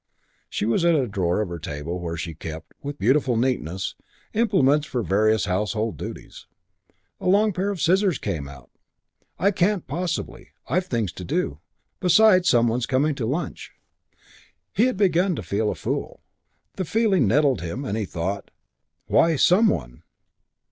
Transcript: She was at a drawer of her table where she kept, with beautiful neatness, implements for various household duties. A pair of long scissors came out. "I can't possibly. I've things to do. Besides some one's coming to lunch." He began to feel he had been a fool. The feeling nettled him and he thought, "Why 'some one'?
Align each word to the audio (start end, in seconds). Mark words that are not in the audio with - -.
She 0.49 0.65
was 0.65 0.83
at 0.83 0.95
a 0.95 1.05
drawer 1.05 1.41
of 1.41 1.49
her 1.49 1.59
table 1.59 1.99
where 1.99 2.17
she 2.17 2.33
kept, 2.33 2.73
with 2.81 2.97
beautiful 2.97 3.37
neatness, 3.37 3.93
implements 4.33 4.87
for 4.87 5.03
various 5.03 5.45
household 5.45 5.95
duties. 5.97 6.47
A 7.19 7.25
pair 7.51 7.69
of 7.69 7.77
long 7.77 7.77
scissors 7.77 8.17
came 8.17 8.47
out. 8.47 8.71
"I 9.37 9.51
can't 9.51 9.85
possibly. 9.85 10.47
I've 10.67 10.87
things 10.87 11.11
to 11.11 11.23
do. 11.23 11.59
Besides 11.99 12.49
some 12.49 12.67
one's 12.67 12.87
coming 12.87 13.13
to 13.13 13.27
lunch." 13.27 13.73
He 14.73 14.91
began 14.91 15.35
to 15.35 15.43
feel 15.43 15.67
he 15.67 15.69
had 15.69 15.73
been 15.73 15.73
a 15.73 15.75
fool. 15.75 16.23
The 16.77 16.85
feeling 16.85 17.27
nettled 17.27 17.61
him 17.61 17.85
and 17.85 17.95
he 17.95 18.05
thought, 18.05 18.49
"Why 19.05 19.35
'some 19.35 19.67
one'? 19.67 20.01